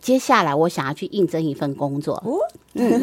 [0.00, 2.22] 接下来我想要去应征一份工作，
[2.74, 3.02] 嗯，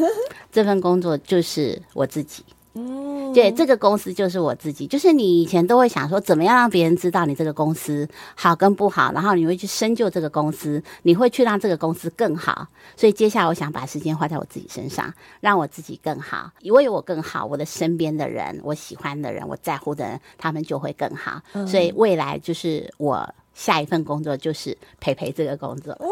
[0.52, 2.44] 这份工作就是我自己。
[2.74, 4.88] 嗯，对，这个公司就是我自己。
[4.88, 12.68] 就是你以前都会想说，怎么样让别人知道你这个公司好跟不好，然后你会去深究这个公司，你会去让这个公司更好。
[12.96, 16.52] 所以接下来，我想把时间花在我自己身上，让我自己更好。
[16.62, 21.42] 因为我更好，我的身边的人，我喜欢的人，我在乎的人，他们就会更好。
[21.68, 25.98] 所以未来就是我下一份工作就是陪陪这个工作。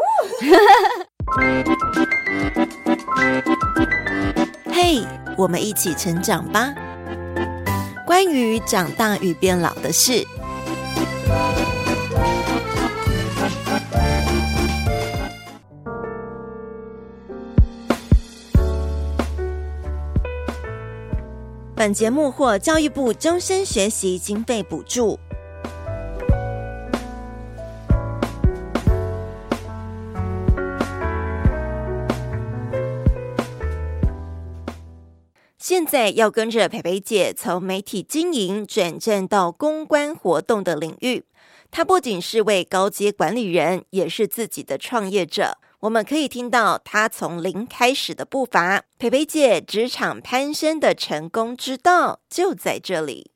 [4.70, 5.02] 嘿，
[5.36, 6.74] 我们一起成长吧。
[8.06, 10.24] 关于长大与变老的事。
[21.74, 25.18] 本节目获教育部终身学习经费补助。
[35.68, 41.24] 现在要跟着培培姐从媒体经营转战到公关活动的领域。
[41.72, 45.58] 她不仅是位高阶管理人，也是自己的创业者。
[45.80, 48.84] 我们可以听到她从零开始的步伐。
[48.96, 53.32] 培培姐职场攀升的成功之道就在这里。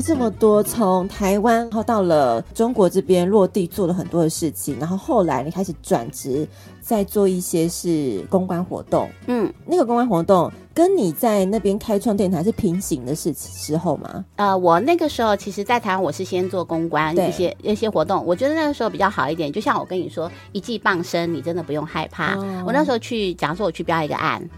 [0.00, 6.46] 这么多，从台湾然后到了中国这边落地做了很多的事情，然后后来你开始转职，
[6.80, 9.08] 在做一些是公关活动。
[9.26, 14.24] 嗯，那个公关活动跟你在那边开创电台是平行的事时候吗？
[14.36, 19.52] 呃，我那个时候其实，在台湾我是先做公关一些一些活动，我觉得那个时候比较好一点。
[19.52, 22.36] 就像我跟你说，一技傍身，你真的不用害怕。
[22.36, 24.48] 哦、我那时候去，假如说我去标一个案。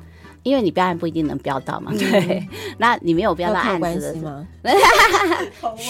[0.42, 2.46] 因为你标案不一定能标到嘛，对，
[2.78, 4.46] 那你没有标到案子的吗？
[5.60, 5.76] 好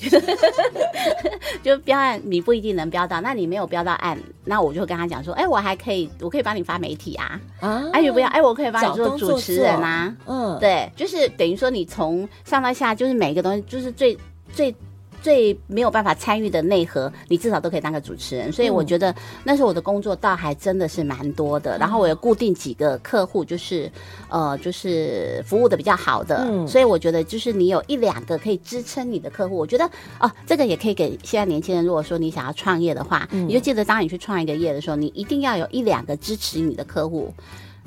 [1.62, 14.16] 就标案你不一定能标到，那你没有标到案，那我就会跟他讲说，哎，我还可以，我可以帮你发媒体啊，啊，哎，你不要，哎，我可以帮你做主持人啊，嗯，对，就是等于说你从上到下，就是每一个东西，就是最
[14.52, 14.74] 最。
[15.22, 18.50] 最没有办法参与的内核，你至少都可以当个主持人。
[18.52, 19.14] 所以我觉得
[19.44, 21.76] 那时候我的工作倒还真的是蛮多的。
[21.78, 23.90] 然后我有固定几个客户，就是
[24.28, 26.44] 呃，就是服务的比较好的。
[26.48, 29.84] 嗯，所以我觉得就是你有一两个可以支撑你的客户，我觉得
[30.18, 31.84] 哦，这个也可以给现在年轻人。
[31.84, 37.32] 如果说你想要创业的话，你就记得当你去创一个业的时候，你一定要有一两个支持你的客户，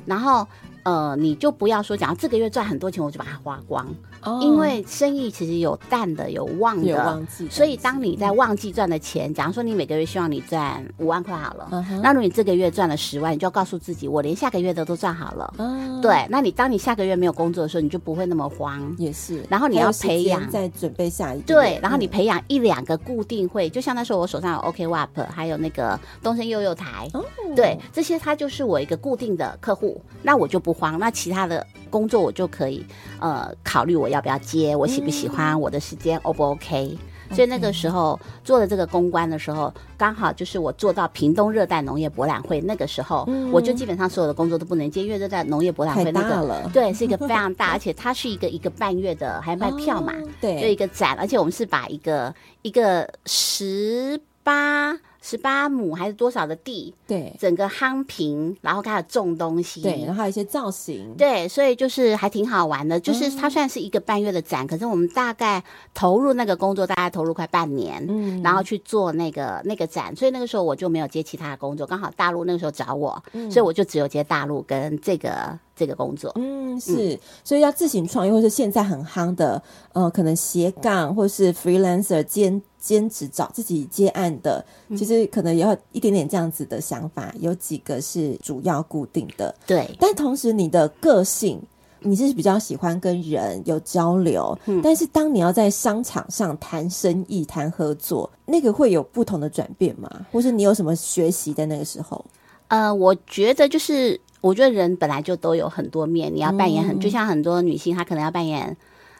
[0.06, 0.46] 然后。
[0.84, 3.86] 呃，你就不要说，假如这个月赚很多钱，我就把它花光。
[4.22, 7.48] 哦，因为生意其实有淡的，有旺的，有旺季。
[7.50, 15.54] 所以当你在旺季赚的钱，假如说你每个月希望你赚五万块好了，嗯，那如果你这个月赚了十万，你就要告诉自己，我连下个月的都赚好了。
[15.56, 16.26] 嗯，对。
[16.28, 18.94] 那你当你下个月没有工作的时候，你就不会那么慌。
[18.98, 19.42] 也是。
[19.48, 21.40] 然后你要培养，再准备下一。
[21.40, 27.08] 对，然后你培养一两个固定会，就像那时候我手上有 OK WAP，还有那个东升幼幼台。
[27.14, 27.24] 哦。
[27.56, 30.73] 对，这些它就是我一个固定的客户，那我就不。
[30.74, 32.84] 慌，那其他的工作我就可以，
[33.20, 36.98] 呃，考虑我要不要接，我喜不喜欢，我的时间 O 不 OK？
[37.30, 54.96] 所以那个时候做的这个公关的时候，刚好就是我做到屏东热带农业博览会，那个时候我就基本上所有的工作都不能接，因为热带农业博览会那个对是一个 非常大，而且它是一个一个半月的，还卖票嘛，对，就一个展，而且我们是把一个一个十八。
[55.26, 56.94] 十八亩还是多少的地？
[57.06, 63.00] 对，整个夯平，然后开始种东西，对，然后还有一些造型，对，所以就是还挺好玩的。
[63.00, 65.64] 就是它算是一个半月的展，嗯，可是我们大概
[65.94, 76.32] 投入那个工作，大概投入快半年，嗯，然后去做那个那个展，所以那个时候我就没有接其他的工作，刚好大陆那个时候找我，嗯，所以我就只有接大陆跟这个这个工作。
[76.36, 79.62] 嗯，是，所以要自行创业，或是现在很夯的，
[79.92, 82.60] 呃，可能斜杠或是 freelancer 兼。
[82.84, 87.34] 兼职找自己接案的，其实可能也要一点点这样子的想法。
[87.40, 89.88] 有几个是主要固定的，对。
[89.98, 91.58] 但同时，你的个性，
[92.00, 94.54] 你是比较喜欢跟人有交流。
[94.66, 94.82] 嗯。
[94.82, 100.10] 但是，当你要在商场上谈生意、谈合作，那个会有不同的转变吗？
[100.30, 102.22] 或是你有什么学习在那个时候？
[102.68, 108.76] 呃，我觉得就是，我觉得人本来就都有很多面，你要扮演很，嗯、就像很多女性，她可能要扮演。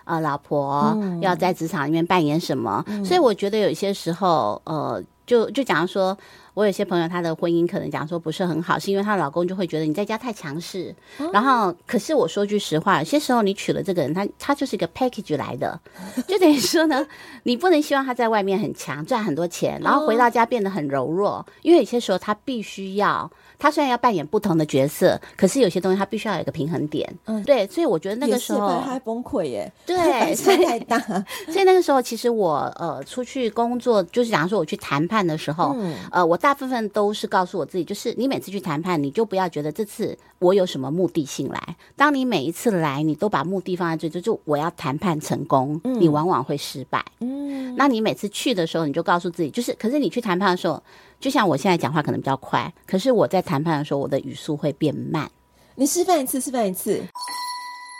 [0.06, 2.84] 呃，老婆、嗯、要在职场里面扮演什么？
[2.88, 6.14] 嗯、所以我觉得有些时候，呃，就就假如说，
[6.52, 10.94] 我有些朋友她的婚姻可能讲说不是很好，是因为她老公就会觉得你在家太强势。
[11.16, 15.80] 哦、然后，可是我说句实话，有些时候你娶了这个人，他他就是一个 package 来的，
[16.28, 17.06] 就等于说呢，
[17.44, 23.30] 你不能希望他在外面很强，赚很多钱，然后回到家变得很柔弱，哦、因为有些时候他必须要。
[23.64, 27.10] 他虽然要扮演不同的角色，可是有些东西他必须要有一个平衡点。
[27.24, 29.72] 嗯，对，所以我觉得那个时候他还崩溃耶。
[29.86, 30.98] 对， 所以太大。
[31.48, 41.76] 所以那个时候，其实我呃出去工作，就是假如说我去谈判的时候，嗯、呃，我大部分都是告诉我自己，就是你每次去谈判，你就不要觉得这次我有什么目的性来。
[41.96, 47.02] 当你每一次来，你都把目的放在最，就就我要谈判成功，嗯、你往往会失败。
[47.20, 50.82] 嗯，那你每次去的时候，你就告诉自己，就是可是你去谈判的时候。
[51.20, 55.30] 就像我现在讲话可能比较快，可是我在谈判的时候，我的语速会变慢。
[55.74, 57.02] 你示范一次，示范一次。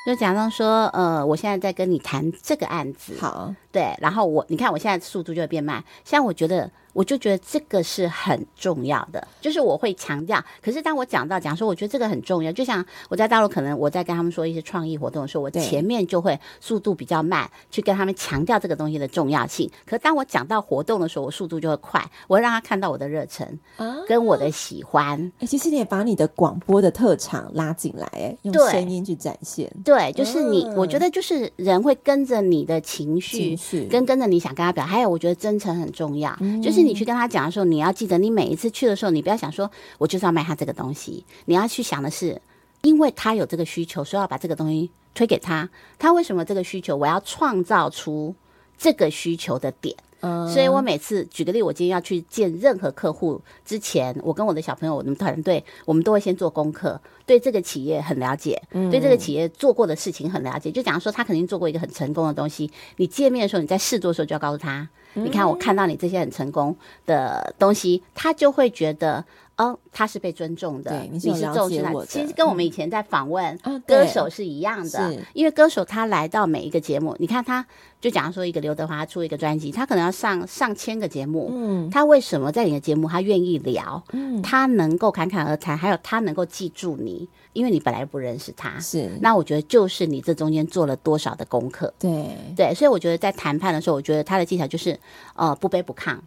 [0.06, 3.16] 就假装说，呃，我现在在跟你谈这个案子。
[3.18, 5.82] 好，对，然后我，你看我现在速度就会变慢。
[6.04, 6.70] 像我觉得。
[6.94, 10.42] 我就觉得这个是很重要的，就是我会强调。
[10.62, 19.68] 可是当我讲到讲说，我觉得这个很重要，就像我在大陆，可能我在跟他们说一些创意活动的时候，我前面就会速度比较慢，去跟他们强调这个东西的重要性。
[19.84, 23.58] 可当我讲到活动的时候，我速度就会快，我会让他看到我的热忱
[24.06, 25.32] 跟我的喜欢。
[25.40, 29.68] 哎，其实你也把你的广播的特长拉进来，哎，用声音去展现。
[29.84, 33.56] 对，就是你，我觉得就是人会跟着你的情绪，
[33.88, 34.86] 跟跟着你想跟他表。
[34.86, 36.32] 还有，我觉得真诚很重要，
[36.62, 36.83] 就是。
[36.84, 41.24] 你去跟他讲的时候，你要记得，你每一次去的时候，你不要想说，我就是要卖他这个东西。
[41.46, 42.40] 你要去想的是，
[42.82, 45.68] 因为他有这个需求，所以要把这个东西推给他。
[45.98, 46.94] 他为什么这个需求？
[46.96, 48.34] 我要创造出
[48.78, 49.96] 这个需求的点。
[50.20, 60.70] 嗯，所以我每次举个例，我今天要去见任何客户之前，我跟我的小朋友、我们团队，我们都会先做功课，对这个企业很了解，对这个企业做过的事情很了解。
[60.70, 64.88] 就假如说他肯定做过一个很成功的东西，你见面的时候，你在试做的时候就要告诉他。
[65.14, 66.76] 你看，我看到你这些很成功
[67.06, 69.24] 的东西，他就会觉得。
[69.56, 71.92] 哦，他是被尊重的，你是重视他。
[72.06, 73.56] 其实跟我们以前在访问
[73.86, 77.64] 歌手是一样的，嗯、因为歌手他来到每一个节目，你看他，
[78.00, 84.02] 就假如说一个刘德华出一个专辑，他可能要上上千个节目，嗯，他为什么在你的节目他愿意聊？
[84.12, 89.08] 嗯，他能够侃侃而谈，还有他能够记住你，因为你本来不认识他，是。
[89.20, 94.98] 那我觉得就是你这中间做了多少的功课，对对，所以我觉得在谈判的时候，我觉得他的技巧就是
[95.36, 96.18] 呃不卑不亢，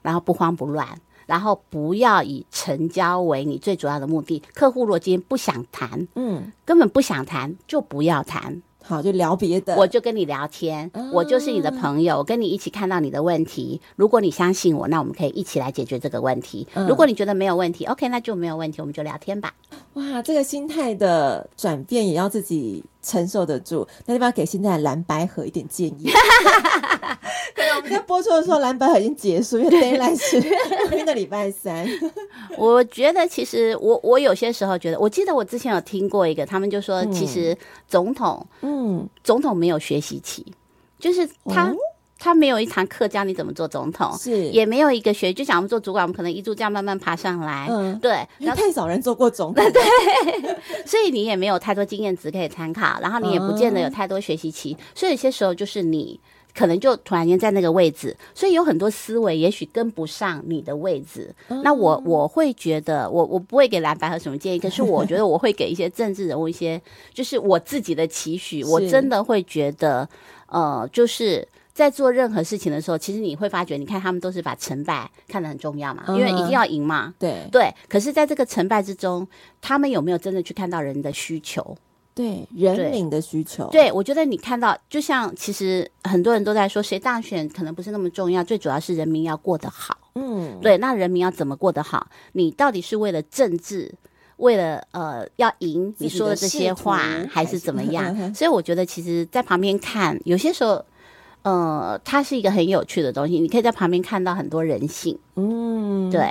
[0.00, 0.88] 然后不慌不乱。
[1.30, 4.42] 然后不要以成交为你最主要的目的。
[4.52, 8.60] 客户如果今天不想谈，嗯，根本不想谈，就不要谈。
[8.82, 9.76] 好，就聊别的。
[9.76, 13.80] 我就跟你聊天，嗯、我就是你的朋友，我跟你一起看到你的问题。
[13.94, 16.66] 如果你相信我，那我们可以一起来解决这个问题。
[16.74, 19.54] 嗯、如果你觉得没有问题，OK，那就没有问题，我们就聊天吧。
[19.94, 23.86] 哇，这个心态的转变也要自己承受得住。
[24.06, 26.10] 那你不要给现在的蓝白河一点建议？
[27.54, 31.86] 对，我们在播出的时候，蓝白河已经结束，因为 deadline 是明天的礼拜三。
[32.56, 37.56] 我觉得其实我我有些时候觉得，我记得我之前有听过一个，他们就说，其实
[37.88, 40.46] 总统，嗯，总统没有学习期，
[40.98, 41.68] 就是他。
[41.68, 41.76] 嗯
[42.22, 47.66] 他没有一堂课教你怎么做总统，是也没有一个学，就想我们做主管，我们可能一路这样慢慢爬上来。
[47.70, 49.82] 嗯，对，因为太少人做过总统， 对，
[50.84, 56.20] 所以你也没有太多经验值可以参考，然后你也不见得有太多学习期，嗯、所以有些时候就是你
[56.54, 61.34] 可能就突然间在那个位置，所以有很多思维也许跟不上你的位置。
[61.48, 66.78] 嗯、那我我会觉得，我我不会给蓝白和什么建议，可是我觉得我会给一些政治人物一些，
[67.14, 70.06] 就是我自己的期许，我真的会觉得，
[70.48, 71.48] 呃，就是。
[71.80, 77.14] 在做任何事情的时候，其实你会发觉，你看他们都是把成败看得很重要嘛，因为一定要赢嘛。
[77.18, 77.74] 对对。
[77.88, 79.26] 可是，在这个成败之中，
[79.62, 81.74] 他们有没有真的去看到人的需求？
[82.14, 83.66] 对，人民的需求。
[83.72, 89.96] 对，我觉得你看到，就像其实很多人都在说，谁当选可能不是那么重要，最主要是人民要过得好。
[90.16, 90.76] 嗯，对。
[90.76, 92.08] 那人民要怎么过得好？
[92.32, 93.90] 你到底是为了政治，
[94.36, 97.00] 为了呃要赢你说的这些话，
[97.30, 98.14] 还是怎么样？
[98.34, 100.84] 所以我觉得，其实，在旁边看，有些时候。
[101.42, 105.18] 呃，它是一个很有趣的东西，你可以在旁边看到很多人性。
[105.36, 106.30] 嗯，对，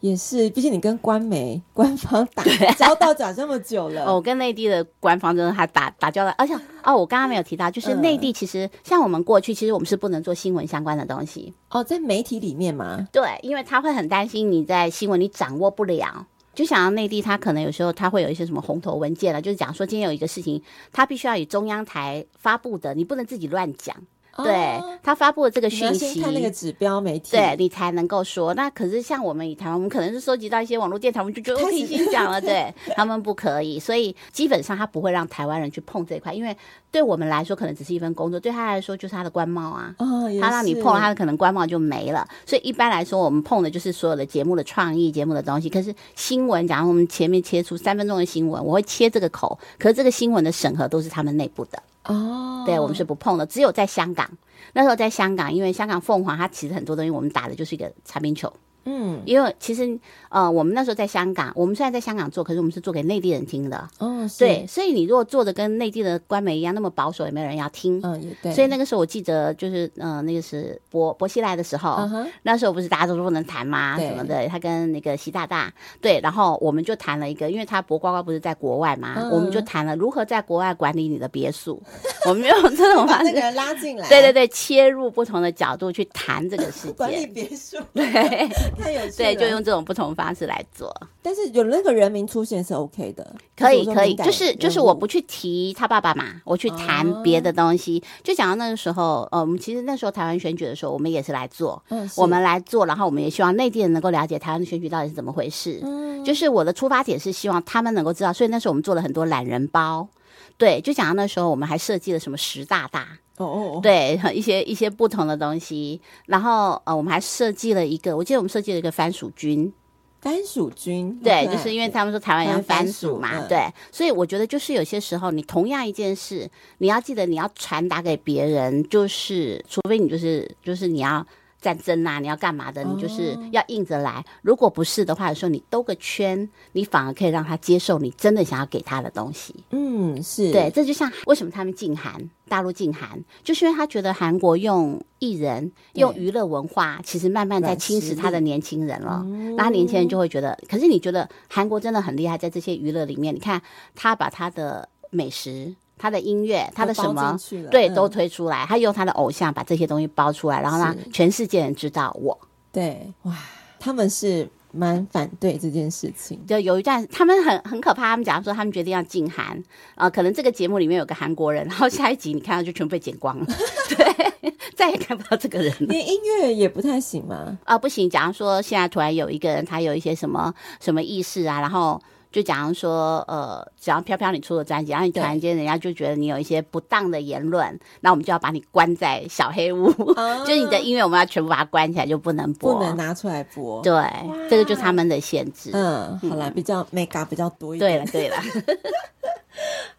[0.00, 2.44] 也是，毕竟你跟官媒、官方打
[2.76, 4.04] 交道讲这么久了。
[4.04, 11.54] 哦，我跟内地的官方真的还打打交道，而且哦，我刚刚没有提到，就是内地其实、嗯、像我们过去，其实我们是不能做新闻相关的东西。
[11.70, 13.08] 哦，在媒体里面嘛？
[13.12, 20.62] 对，因为他会很担心你在新闻你掌握不了，就想要内地，他可能有时候他会有一些什么红头文件了，就是讲说今天有一个事情，
[20.92, 23.96] 他必须要以中央台发布的，你不能自己乱讲。
[24.36, 28.54] 对，他发布了这个讯息，看那个指标媒体，对你才能够说。
[28.54, 32.40] 那可是像我们以台湾，我们可能是收集到一些网络电台，我们就觉得我 可以先讲了。
[32.40, 36.56] 对，他们不可以，所以基本上他不会让台湾人去碰这一块，因为
[36.90, 39.94] 对我们来说可能只是一份工作，对他来说就是他的官帽啊。
[39.98, 42.26] 哦，他让你碰了，他的可能官帽就没了。
[42.46, 45.68] 所以一般来说，我们碰的就是所有的节目的创意、节目的东西。
[45.68, 51.82] 可是新闻，假如我们前面切出三分钟的新闻，我会切这个口，可是这个新闻的审核都是他们内部的。
[52.04, 54.30] 哦，对，我们是不碰的，只有在香港。
[54.72, 58.52] 那时候在香港，因为香港凤凰它其实很多东西我们打的就是一个擦边球。
[58.84, 63.88] 嗯，因为其实呃，我们那时候在香港，我们虽然在香港做，可是我们是做给内地人听的。
[63.98, 68.00] 哦，对，所以你如果做的跟内地的官媒一样那么保守，也没有人要听。
[68.02, 68.52] 嗯，对。
[68.52, 73.98] 所以那个时候我记得就是呃，那个是薄薄熙来的时候，嗯、那时候不是大家都说不能谈吗？
[73.98, 81.80] 什么的，他跟那个习大大对，然后我们就谈了一个，因为他博瓜瓜不是在国外嘛，嗯、我们就谈了如何在国外管理你的别墅。
[82.26, 86.92] 我们用这种方式把那个人拉进来，对对对，切入不同的角度去谈这个事情。
[87.00, 88.48] 管理别墅，对。
[88.76, 90.94] 太有趣了，对，就用这种不同方式来做。
[91.22, 98.02] 但是有那个人名出现是 OK 的，可以可以，就是就是我不去提他爸爸嘛，我去谈别的东西。
[98.04, 105.80] 啊、就讲到那个时候，呃，我们其实那时候台湾选举的时候，我们也是来做，嗯、我们来做，然后我们也希望内地人能够了解台湾的选举到底是怎么回事。
[105.82, 110.08] 嗯，就是我的出发点是希望他们能够知道，所以那时候我们做了很多懒人包。
[110.56, 113.18] 对，就讲到那时候，我们还设计了什么十大大。
[113.46, 119.72] 哦对， 一些一些不同的东西，然后呃，我们还设计了一个，我记得我们设计了一个番薯菌，
[120.20, 131.26] 番薯菌，对，就是因为他们说台湾要番薯嘛，薯对，所以我觉得就是有些时候，你同样一件事，你要记得你要传达给别人，就是除非你就是就是你要。
[131.60, 132.82] 战争啊，你要干嘛的？
[132.84, 134.24] 你就是要硬着来。
[134.42, 139.54] 如果不是的话，有时候你兜个圈，你反而可以让他接受你真的想要给他的东西。
[139.70, 140.70] 嗯，是对。
[140.70, 149.22] 这就像为什么他们禁韩，大陆禁韩，就是因为他觉得韩国用艺人、用娱乐文化，其实慢慢在侵蚀他的年轻人了。
[149.56, 153.60] 那他年轻人就会觉得，可是你觉得韩国真的很厉害，在这些娱乐里面，你看
[153.94, 155.74] 他把他的美食。
[156.00, 157.38] 他的音乐，他的什么，
[157.70, 158.64] 对，都推出来。
[158.66, 162.36] 他用他的偶像把这些东西包出来，然后让全世界人知道我。
[162.72, 163.36] 对，哇，
[163.78, 166.40] 他们是蛮反对这件事情。
[166.46, 168.04] 就有一段，他们很很可怕。
[168.04, 169.58] 他们假如说他们决定要禁韩，
[169.94, 173.46] 啊、呃，可能这个节目里面有个韩国人，然后下一集你看到就全部被剪光了，
[173.94, 175.86] 对， 再也看不到这个人了。
[175.88, 177.58] 连音乐也不太行吗？
[177.64, 178.08] 啊、呃，不行。
[178.08, 182.00] 假如说现在突然有一个人，他有一些什么什么意识啊，然后。
[182.32, 193.82] 就假如说，呃，只要飘飘你出了专辑，然后你突然间人家就觉得你有一些不当的言论，那我们就要把你关在小黑屋，啊、 就是你的音乐我们要全部把它关起来，就不能播，不能拿出来播。
[193.82, 194.14] 对，哇
[194.48, 195.70] 这个就是他们的限制。
[195.72, 197.90] 嗯，好啦，比较 mega 比较多一点。
[197.90, 198.36] 对了，对了。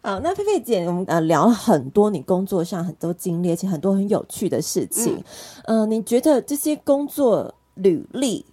[0.00, 5.22] 好，那菲菲姐，我们呃聊了很多你工作上很多经历，而且很多很有趣的事情。
[5.64, 8.46] 嗯、呃，你觉得这些工作履历？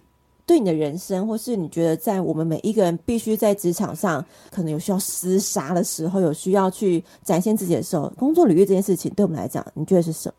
[0.50, 10.34] 对你的人生，或是你觉得在我们每一个人必须在职场上，可能有需要厮杀的时候，有需要去展现自己的时候，工作履历这件事情，对我们来讲，你觉得是什么？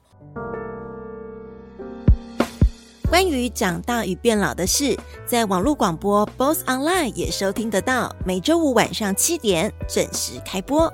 [3.10, 10.91] 关于长大与变老的事，在网络广播 BOSS Online 也收听得到，每周五晚上七点准时开播。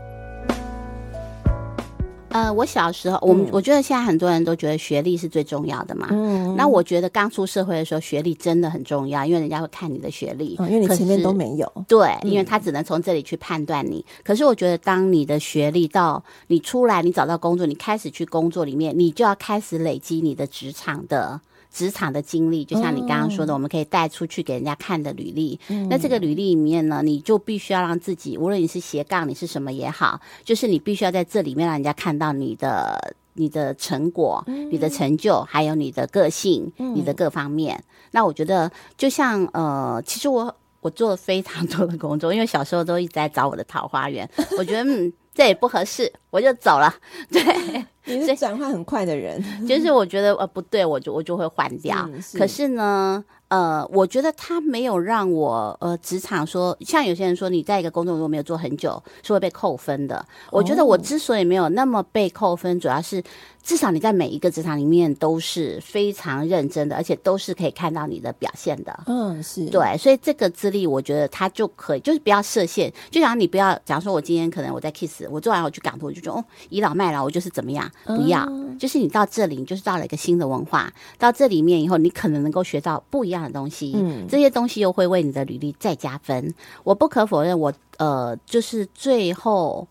[2.29, 6.07] 呃，我小时候，我们、嗯、我觉得现在很多人都觉得学历是最重要的嘛。
[6.11, 11.71] 嗯，那我觉得刚出社会的时候，学历真的很重要，因为人家会看你的学历，哦、因为你前面都没有。
[11.87, 13.99] 对，因为他只能从这里去判断你。
[13.99, 21.39] 嗯、可是我觉得，当你的学历到你出来，你找到工作，你开始去工作里面，你就要开始累积你的职场的。
[21.77, 25.59] 职场的经历，就像你刚刚说的，我们可以带出去给人家看的履历。
[25.67, 37.83] 嗯、那这个履历里面呢，你就必须要让自己，无论你是斜杠，你是什么也好，就是你必须要在这里面让人家看到你的你的成果、嗯、你的成就，还有你的个性、嗯、你的各方面。
[38.09, 45.13] 那我觉得，就像呃，其实我我做了非常多的工作，因为小时候都一直在找我的桃花源，我觉得嗯。
[45.37, 46.91] 这也不合适，我就走了。
[47.31, 52.09] 对， 你是转换很快的人，就是我觉得呃不对，我就我就会换掉。
[52.35, 60.25] 可是呢，呃，我觉得他没有让我呃职场说，像有些人说你在一个工作如果没有做很久是会被扣分的。
[60.51, 63.23] 我觉得我之所以没有那么被扣分，主要是。
[63.63, 68.97] 至少你在每一个职场里面都是非常认真的，而且都是可以看到你的表现的。
[69.07, 72.89] 嗯，是对，所以这个资历我觉得他就可以，就是不要设限。
[73.11, 77.91] 就像你不要，假如说我今天可能我在 Kiss，我做完我去港图，我就说哦，倚老卖老，我就是怎么样？
[78.05, 80.89] 不要，嗯、就是你到这里，你就是到了一个新的文化，
[81.19, 83.93] 到这里面以后，你可能能够学到不一样的东西。
[83.95, 86.53] 嗯，这些东西又会为你的履历再加分。
[86.83, 89.87] 我不可否认我，我呃，就是最后。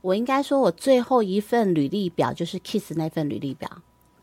[0.00, 3.70] 我应该说，我最后一份履历表就是 Kiss 那份履历表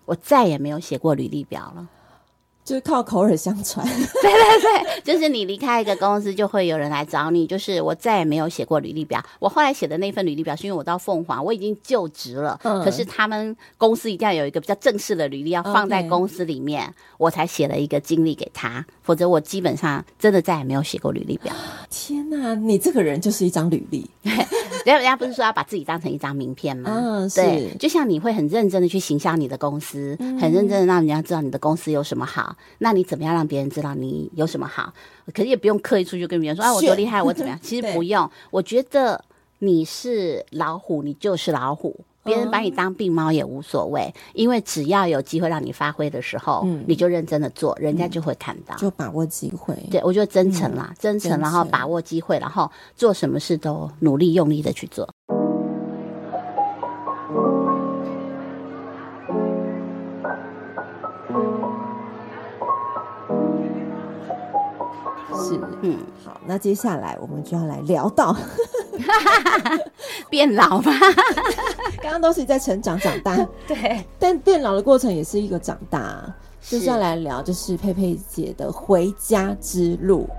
[0.05, 1.87] 我再也没有写过履历表了。
[2.63, 7.47] 就是靠口耳相传， 对对对，就是你离开一个公司，就会有人来找你。
[7.47, 21.53] 就是我再也没有写过履历表，我后来写的那份履历表是因为我到凤凰，我已经就职了，嗯、可是他们公司一定要有一个比较正式的履历，要放在公司里面我才写了一个经历给他，否则我基本上真的再也没有写过履历表。
[21.89, 24.09] 天哪，你这个人就是一张履历。
[24.85, 26.89] 人家人家不是说要把自己当成一张名片吗？
[26.93, 32.55] 嗯，对，就像你会很认真的去行销你的公司，嗯、很认真的让人家知道你的公司有什么好。
[32.79, 34.93] 那你怎么样让别人知道你有什么好？
[35.33, 37.59] 可是也不用刻意出去跟别人说啊，我多厉害，我怎么样？
[37.61, 38.29] 其实不用。
[38.49, 39.23] 我觉得
[39.59, 49.75] 你是老虎，你就是老虎，别人把你当病猫也无所谓，因为只要有机会让你发挥的时候，你就认真的做，人家就会看到，就把握机会。
[49.89, 55.07] 对，我觉得真诚啦，真诚，然后把握机会，然后做什么事都努力用力的去做。
[65.81, 68.35] 嗯，好，那接下来我们就要来聊到
[70.29, 70.91] 变老吧。
[72.01, 73.35] 刚刚都是在成长长大，
[73.67, 76.33] 对，但变老的过程也是一个长大。
[76.61, 80.29] 接下来聊就是佩佩姐的回家之路。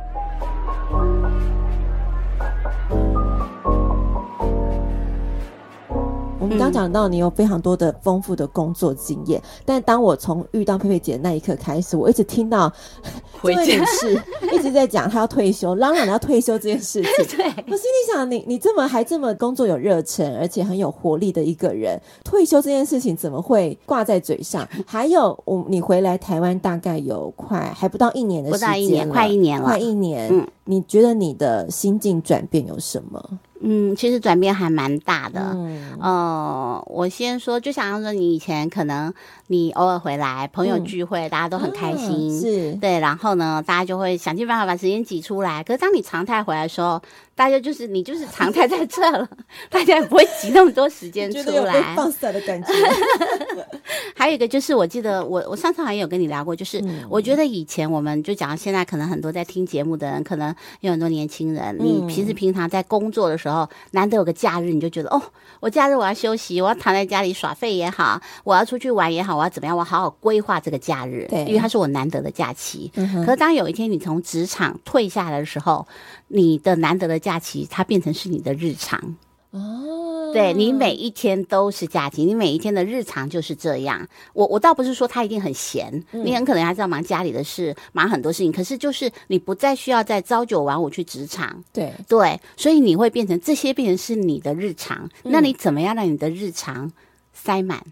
[6.42, 12.70] 我们刚讲到你有非常多的丰富的工作经验，但当我从遇到佩佩姐的那一刻开始，我一直听到
[13.44, 14.20] 这件事
[14.52, 17.12] 一直在讲她要退休，嚷嚷要退休这件事情。
[17.38, 24.68] 对，我心里想，你你这么还这么工作有热忱，而且很有活力的一个人，退休这件事情怎么会挂在嘴上？
[24.84, 30.28] 还有，我你回来台湾大概有快还不到一年的时间，不到一年，快一年了，快一年。
[30.32, 33.38] 嗯，你觉得你的心境转变有什么？
[33.62, 35.52] 嗯，其实转变还蛮大的。
[35.54, 39.12] 嗯，呃，我先说，就想要说，你以前可能
[39.52, 45.62] 你偶尔回来，朋友聚会，嗯、大家都很开心，啊、是对，然后呢，大家就会想尽办法把时间挤出来。
[45.62, 47.00] 可是当你常态回来的时候，
[47.34, 49.28] 大家就是你就是常态在这了，
[49.70, 52.72] 大家也不会挤那么多时间出来，放肆的感觉。
[54.16, 63.52] 还有一个就是，我记得我我上次好像有跟你聊过，就是、嗯、我觉得以前我们就讲到现在，可能很多在听节目的人，可能有很多年轻人，嗯、你平时平常在工作的时候。
[63.52, 65.20] 哦，难得有个假日，你就觉得哦，
[65.60, 69.76] 我假日我要休息，我要躺在家里耍废也好，我要出去玩也好，我要怎么样？
[69.76, 72.90] 我好好规划这个假日，对，因为它是我难得的假期。
[72.94, 75.86] 嗯、可是当有一天你从职场退下来的时候，
[76.28, 79.16] 你的难得的假期，它变成是你的日常。
[79.50, 84.08] 哦，对，你每一天都是假期，你每一天的日常就是这样。
[84.32, 88.50] 我我倒不是说他一定很闲，嗯、你很可能还是要忙家里的事，忙很多事情。
[88.50, 95.10] 可是就是你不再需要在朝九晚五去职场，对对，所以你会变成这些变成是你的日常。
[95.24, 96.90] 嗯、那你怎么样让你的日常
[97.34, 97.84] 塞满？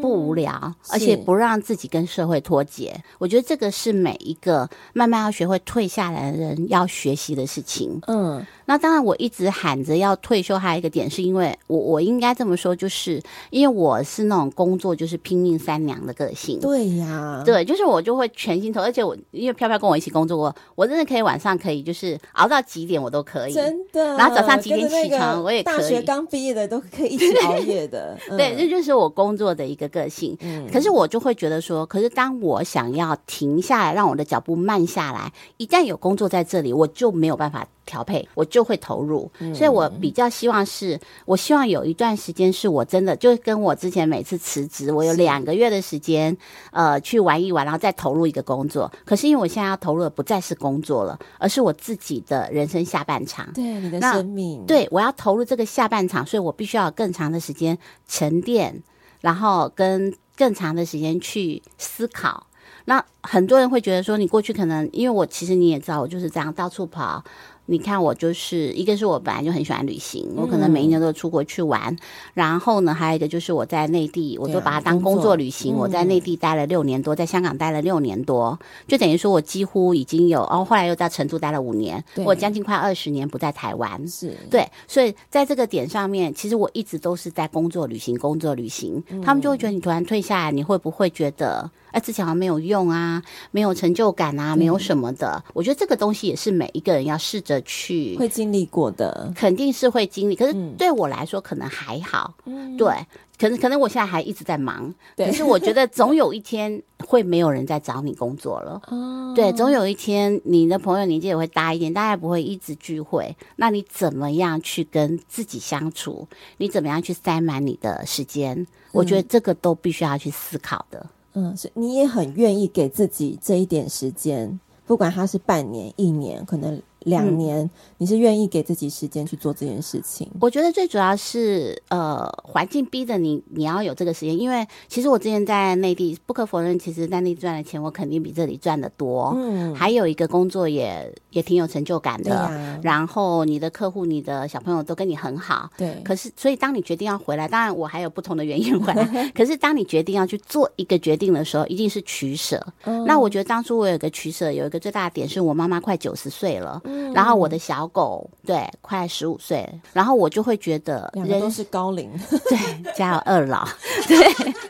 [0.00, 2.94] 不无聊，而且不让自己跟社会脱节。
[3.18, 8.00] 我觉得这个是每一个慢慢要学会退下来的人要学习的事情。
[8.06, 16.60] 嗯，那当然，我一直喊着要退休，还有一个点是因为我我应该这么说，就是因为我是那种工作就是拼命三娘的个性。
[16.60, 24.16] 对呀，对，就是我就会全心投，而且我因为飘飘跟我一起工作过，我真的可以晚上可以就是熬到几点我都可以，真的。
[24.16, 25.76] 然后早上几点起床我也可以。
[25.76, 28.16] 大学刚毕业的都可以一起熬夜的。
[28.30, 37.66] 嗯、对，这就是我工作的一个个性，嗯，可是我就会觉得说，可是当我想要停下来，让我的脚步慢下来，一旦有工作在这里，我就没有办法。
[37.88, 46.36] 调配我就会投入，所以我比较希望是，我希望有一段时间是我真的就跟我之前每次辞职，我有两个月的时间，
[46.70, 48.92] 呃，去玩一玩，然后再投入一个工作。
[49.06, 53.50] 可是因为我现在要投入的不再是工作了，而是我自己的人生下半场。
[53.54, 54.66] 对，你的生命。
[54.66, 58.82] 对，我要投入这个下半场，所以我必须要有更长的时间沉淀，
[59.20, 62.46] 然后跟更长的时间去思考。
[62.84, 67.22] 那很多人会觉得说，你过去可能因为我其实你也知道，我就是这样到处跑。
[67.70, 71.92] 你看我就是一个是我本来就很喜欢旅行，我可能每一年都出国去玩。
[71.92, 71.98] 嗯、
[72.32, 75.74] 然后呢，还有一个就是我在内地，我就把它当工作旅行。
[75.74, 84.08] 啊、我在内地待了六年多，在香港待了六年多，就等于说我几乎已经有哦，后来又在成都待了五年，我将近快二十年不在台湾。
[84.08, 89.04] 是对，所以在这个点上面，其实我一直都是在工作旅行，工作旅行。
[89.10, 91.70] 嗯、他们就会觉得你突然退下来，你会不会觉得？
[91.92, 95.42] 哎，之前好像没有用啊，没有成就感啊，没有什么的。
[95.46, 100.36] 嗯、我觉得这个东西也是每一个人要试着去会经历过的，肯定是会经历。
[100.36, 102.34] 可是对我来说，可能还好。
[102.44, 102.94] 嗯，对，
[103.38, 104.92] 可能可能我现在还一直在忙。
[105.16, 108.80] 对，可是我觉得总有一天会没有人在找你工作了。
[108.88, 113.34] 哦，对，总有一天你的朋友年纪也会大一点，大家也不会一直聚会。
[113.56, 116.26] 那你怎么样去跟自己相处？
[116.58, 118.66] 你怎么样去塞满你的时间？
[118.92, 121.06] 我觉得这个都必须要去思考的。
[121.34, 126.80] 嗯，所以你也很愿意给自己这一点时间，不管它是半年、一年，可能。
[127.00, 130.28] 两年，嗯、你是愿意给自己时间去做这件事情？
[130.40, 134.38] 我觉得最主要是，呃，环境逼着你，你要有这个时间。
[134.38, 139.34] 因为其实我之前在内地，不可否认，其实在内地赚的钱，我肯定比这里赚的多。
[139.36, 142.34] 嗯，还有一个工作也也挺有成就感的。
[142.38, 145.70] 啊、然后你的客户、你的小朋友都跟你很好。
[145.76, 146.00] 对。
[146.04, 149.30] 可是，所以当你决定要回来，当然我还有不同的原因回来。
[149.34, 152.64] 可是，当你决定要去做一个决定的时候，一定是取舍。
[152.84, 156.80] 嗯、那我觉得当初我有一个取舍，有一个最大的点是我妈妈快九十岁了。
[157.14, 162.10] 然后我的小狗对快十五岁，然后我就会觉得人都是高龄，
[162.48, 163.66] 对，家有二老，
[164.06, 164.16] 对，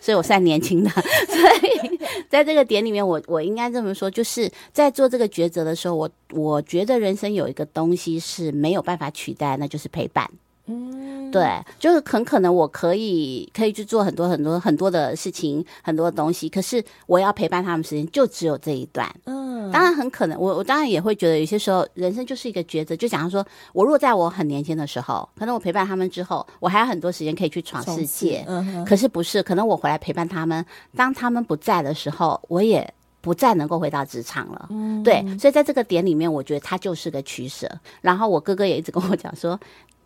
[0.00, 0.90] 所以我算年轻的。
[1.28, 10.28] 所以在这个点里面，我我应该这么说，就是在做这个抉择的时候，我我觉得人生有一个东西是没有办法取代，那就是陪伴。
[10.68, 19.08] 嗯，对，就是很可能我可以可以去做很多很多很多的事情，很多东西，可是我要陪伴他们时间就只有这一段。
[19.24, 22.94] 嗯，当然很可能，我我当然也会觉得有些时候人生就是一个抉择。
[22.94, 28.44] 就假如说我如果在我很年轻的时候，可能我陪伴他们之后，我还有很多时间可以去闯世界。
[28.46, 34.66] 嗯，可是不是，可能我回来陪伴他们，当他们不在的时候，我也不再能够回到职场了。
[34.70, 37.66] 嗯，对，所以在这个点里面，我觉得他就是个取舍。
[38.02, 39.58] 然后我哥哥也一直跟我讲说。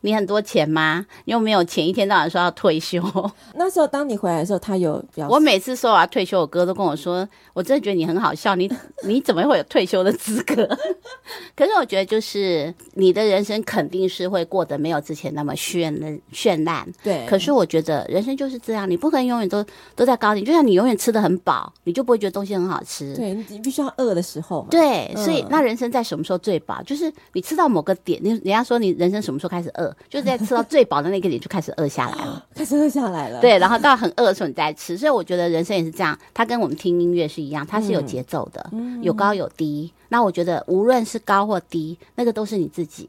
[0.03, 1.05] 你很多钱吗？
[1.25, 3.03] 你又没有钱，一天到晚说要退休。
[3.57, 5.33] 那时候当你回来的时候，他有表示。
[5.33, 8.55] 我每次说我要退休，我哥都跟我说，我真的觉得你很好笑。
[8.55, 8.71] 你
[9.05, 10.69] 你怎么会有退休的资格？
[11.57, 16.87] 可是我觉得，就是你的人生肯定是会过得没有之前那么绚绚烂。
[17.03, 17.25] 对。
[17.27, 20.45] 可是我觉得人生就是这样，你不可能永远都都在高点。
[20.45, 23.15] 就像你永远吃的很饱，你就不会觉得东西很好吃。
[23.15, 24.67] 对，你必须要饿的时候。
[24.71, 26.83] 对，所以那人生在什么时候最饱？
[26.83, 29.92] 就是你吃到某个点，你人家说你人生什么时候开始饿？
[30.09, 33.41] 就是在吃到最饱的那个点就开始饿下来了， 开始饿下来了。
[33.41, 39.93] 对，然后到很饿的时候你再吃，所以我觉得人生也是这样，它跟我们听音乐是一样，它是有节奏的，嗯、有高有低。
[40.09, 43.09] 那我觉得无论是高或低，那个都是你自己，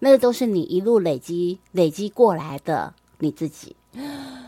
[0.00, 3.74] 那个都是你一路累积累积过来的你自己。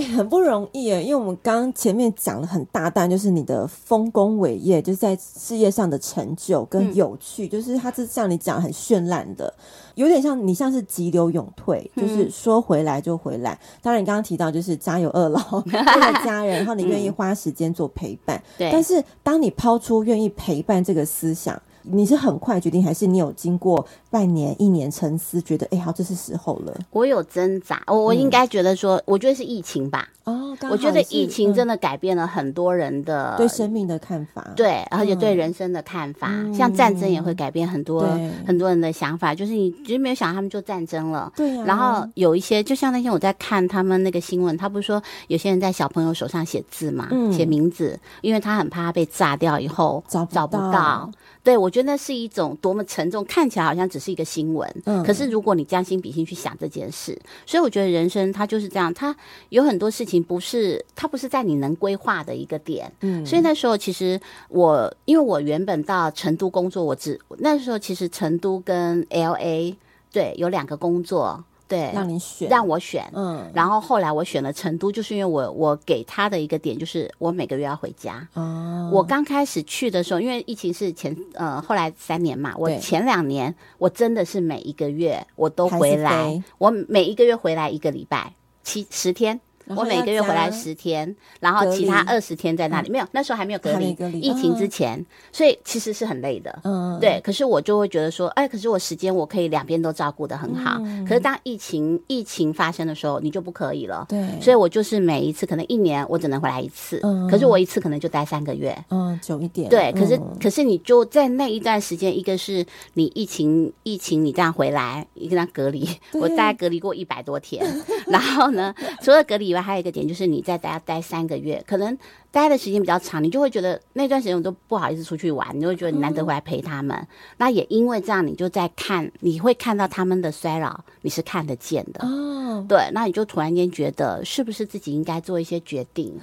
[0.00, 9.52] 欸、很不容易诶，因为我们刚刚前面讲了很大胆，就是你的丰功伟业，就是在事业上的成就跟有趣，嗯、就是它是像你讲很绚烂的，
[9.94, 13.58] 有点像你像是急流勇退，嗯、就是说回来就回来。
[13.82, 18.42] 当然，你刚刚提到就是家有二老 为了家人，然后你愿意花时间做陪伴。
[18.56, 21.60] 对、嗯，但是当你抛出愿意陪伴这个思想。
[21.90, 26.74] 你是很快决定，还是你有经过半年、一年沉思，觉得哎，好，这是时候了？
[26.90, 30.08] 我有挣扎，我我应该觉得说，嗯、我觉得是疫情吧。
[30.24, 36.28] 哦，我觉得疫情真的改变了很多人的、嗯、对生命的看法，对，而且对人生的看法。
[36.30, 41.32] 嗯、像战争也会改变很多对很多人的想法，就是你其实没有想到他们就战争了。
[41.34, 41.64] 对啊。
[41.66, 50.38] 然后有一些，就像那天我在看他们那个新闻，他不是说有些人在小朋友手上写字嘛，嗯、写名字，因为他很怕他被炸掉以后找不。
[50.38, 51.10] 找不到
[51.48, 59.16] 对，我觉得那是一种多么沉重，看起来好像只是一个新闻，嗯，可是如果你将心比心去想这件事，所以我觉得人生它就是这样，它
[59.48, 69.74] 有很多事情不是，它不是在你能规划的一个点，嗯，所以那时候其实我，因为我原本到成都工作，我只那时候其实成都跟 LA
[70.12, 71.42] 对有两个工作。
[71.68, 78.26] 对，让你选，让我选，嗯，然后后来我选了成都，就是因为我我给他的一个点就是我每个月要回家。
[78.32, 88.32] 哦，我刚开始去的时候，因为疫情是前呃后来三年嘛，我前两年我真的是每一个月我都回来，我每一个月回来一个礼拜
[88.64, 89.38] 七十天。
[89.76, 96.58] 我每个月回来十天，然后其他二十天在那里，没有，那时候还没有隔离，疫情之前，所以其实是很累的。
[96.64, 97.20] 嗯，对。
[97.22, 100.80] 可是我就会觉得说，哎，可是我时间我可以两边都照顾的很好。
[101.06, 104.06] 可是当疫情疫情发生的时候，你就不可以了。
[104.08, 104.26] 对。
[104.40, 107.00] 所以我就是每一次可能一年我只能回来一次，
[107.30, 108.76] 可是我一次可能就待三个月。
[108.88, 109.68] 嗯，久一点。
[109.68, 117.64] 对，可是可是你就在那一段时间，一个是你疫情疫情你这样回来，一个人隔离，我大概隔离过一百多天。
[118.08, 119.57] 然后呢，除了隔离以外。
[119.62, 121.96] 还有一个点就是你在家待三个月，可能
[122.30, 126.96] 待的时间比较长，你就会觉得那段时间我都不好意思出去玩，你就会觉得你难得回来陪他们。
[126.96, 127.06] 嗯、
[127.38, 132.06] 那也因为这样，你就在看，你会看到他们的衰老，你是看得见的。
[132.06, 136.18] 哦，对，那你就突然间觉得是不是自己应该做一些决定？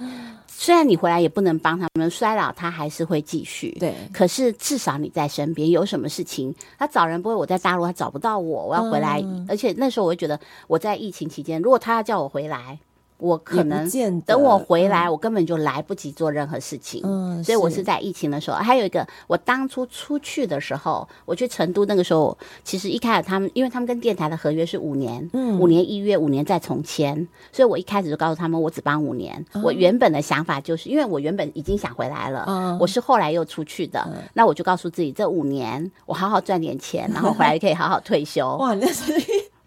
[0.48, 3.76] 虽然你回来也不能帮他们，衰老他还是会继续。
[3.78, 9.20] 对，可是至少你在身边，有什么事情他找人不会，我在大陆他找不到我，我要回来。
[9.22, 12.78] 嗯、而且那时候我会觉得我在疫情期间，如果他要叫我回来。
[13.18, 13.88] 我可能
[14.26, 17.00] 等我回来，我根本就来不及做任何事情。
[17.04, 18.56] 嗯，所以我是在疫情的时候。
[18.58, 29.44] 还有一个，我当初出去的时候，我去成都那个时候，其实一开始他们，因为他们跟电台的合约是五年，嗯，五年一约，五年再重签，所以我一开始就告诉他们，我只帮五年。
[29.62, 38.56] 我原本的想法就是，因为我原本已经想回来了，我是后来又出去的，那我就告诉自己，这五年我好好赚点钱，然后回来可以好好退休。
[38.56, 39.14] 哇，那是。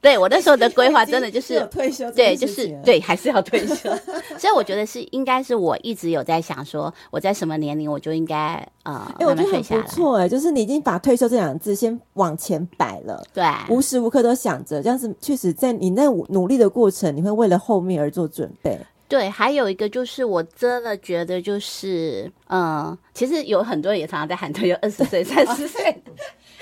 [0.02, 3.90] 对，我那时候的规划真的就是退休，对，就是对，还是要退休。
[4.40, 9.82] 所以我觉得是应该是我一直有在想说，我在什么年龄我就应该呃，慢慢退下来。
[9.82, 18.80] 不错哎，就是你已经把退休这两个字先往前摆了，对，无时无刻都想着这样子，确实在你那努力的过程，你会为了后面而做准备。
[19.10, 26.04] 对，还有一个就是我真的觉得就是，嗯，其实有很多人也常常在喊退休，二十岁、 三十岁。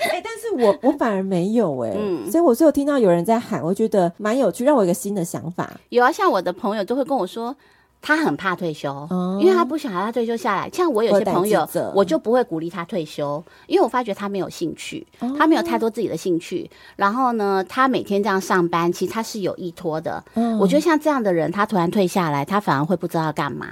[0.00, 5.70] 哎、欸，但是我我反而没有哎、欸，嗯，所以我是有听到有人在喊，我觉得蛮有趣，让我有一个新的想法。
[5.88, 7.54] 有啊，像我的朋友都会跟我说。
[8.00, 9.06] 他很怕退休，
[9.40, 10.70] 因为他不想让他退休下来。
[10.72, 15.06] 像我有些朋友，我就不会鼓励他退休，因为我发觉他没有兴趣，
[15.36, 16.70] 他没有太多自己的兴趣。
[16.96, 20.22] 然后呢，他每天这样上班，其实他是有依托的。
[20.58, 23.66] 我觉得像这样的人，他突然退下来，他反而会不知道要干嘛。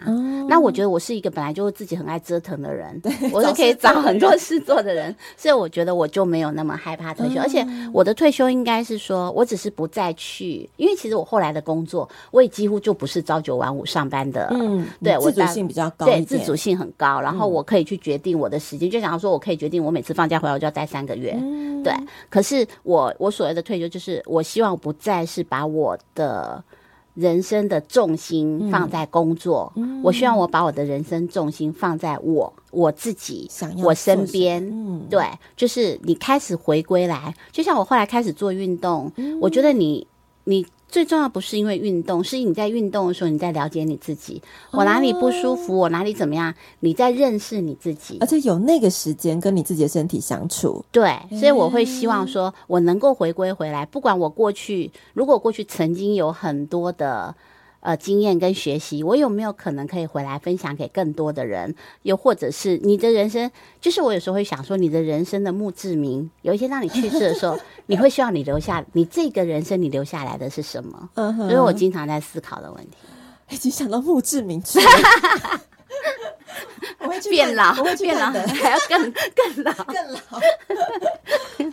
[0.49, 3.01] 那我觉得我是一个本来就自己很爱折腾的人，
[3.33, 7.41] 我是可以找很多事做的人， 所以我觉得我就没有那么害怕退休。
[7.41, 14.16] 而且我的退休应该是说，我只是不再去，因为其实我后来的工作，我也几乎就不是朝九晚五上班。
[14.31, 21.33] 的，嗯，对，我自主性比较高，对，自主性很高，然后我可以去决定我的时间，就想要说，我可以决定我每次放假回来我就要待三个月，
[21.83, 21.93] 对。
[22.31, 26.63] 可是我我所谓的退休，就是我希望不再是把我的
[27.15, 33.51] 人生的重心放在工作，我希望我把我的人生重心放在我我自己，
[33.83, 34.63] 我身边，
[35.09, 35.25] 对，
[35.57, 40.07] 就是你开始回归来，就像我后来开始做运动，我觉得你
[40.45, 40.67] 你。
[40.89, 44.43] 最重要不是因为运动，是你在运动的时候，你在了解你自己。
[44.71, 50.85] 我哪里不舒服，我哪里怎么样，你在认识你自己，而且有那个时间跟你自己的身体相处。
[50.91, 57.35] 对，所以我会希望说，我能够回归回来，不管我过去，如果过去曾经有很多的。
[57.87, 61.73] 呃，经验跟学习，我有没有可能可以回来分享给更多的人？
[62.03, 63.49] 又或者是你的人生，
[63.81, 71.09] 就是我有时候会想说，你的人生的墓志铭，有一天当你去世的时候， 你会希望你留下你这个人生，你留下来的是什么？
[71.15, 72.97] 嗯哼，所以我经常在思考的问题。
[73.51, 74.81] 已经想到墓志铭去
[76.99, 80.21] 我会去变老，我会去变老，还要更更老，更老。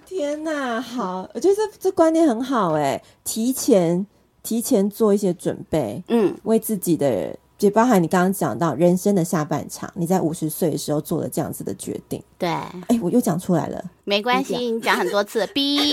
[0.06, 4.06] 天哪，好，我觉得这这观念很好哎，提前。
[4.44, 14.98] 提前做一些准备，嗯，为自己的，就包含你刚刚讲到人生的下半场，你在五十岁的时候做了这样子的决定，对，哎，我又讲出来了，没关系，你讲。
[14.98, 15.92] 很多次 B，，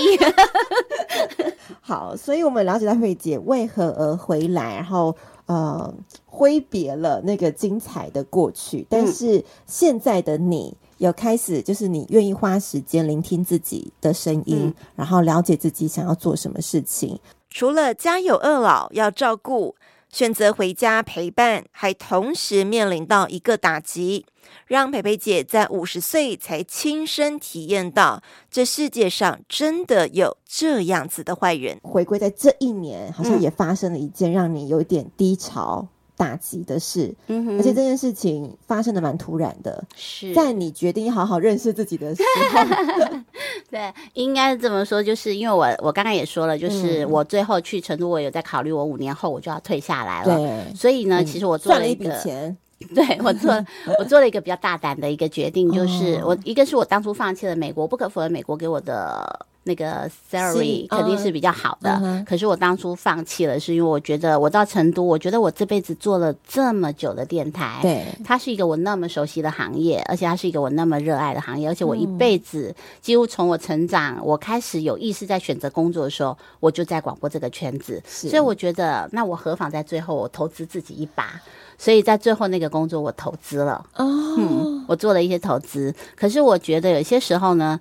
[1.81, 5.93] 好，所以我们了解到慧姐为何而回来，然后呃
[6.25, 17.17] 挥别了那个精彩的过去，但是现在的你有开始，就是你愿意花时间聆听自己的声音，嗯、然后了解自己想要做什么事情。
[17.51, 19.75] 除了家有二老要照顾，
[20.09, 24.25] 选择回家陪伴，还同时面临到一个打击，
[24.67, 31.77] 让培培姐在五十岁才亲身体验到，这世界上真的有这样子的坏人。
[31.83, 35.89] 回归在这一年，好像也发生了一件让你有点低潮。
[36.21, 40.31] 打击的事，嗯哼，而且这件事情发生的蛮突然的，是。
[40.35, 42.21] 在你决定好好认识自己的时
[42.53, 43.17] 候，
[43.71, 52.55] 对，应该是这么说，就是因为我我刚刚也说了，就是我最后去成都，我有在考虑，我五年后我就要退下来了，对，所以呢，其实我做了一笔钱，
[52.93, 53.51] 对我做
[53.97, 59.47] 我做了一个比较大胆的一个决定，就是我一个是我当初放弃了美国，不可否认，美国给我的。
[59.63, 81.39] 那个 salary 肯定是比较好的，嗯、可是我当初放弃了，是因为我觉得我到成都，我觉得我这辈子做了这么久的电台，对，它是一个我那么熟悉的行业，而且它是一个我那么热爱的行业，而且我一辈子几乎从我成长，我开始有意识在选择工作的时候，我就在广播这个圈子，所以我觉得那我何妨在最后我投资自己一把，
[81.77, 84.05] 所以在最后那个工作我投资了，哦，
[84.39, 87.79] 嗯，我做了一些投资，可是我觉得有些时候呢。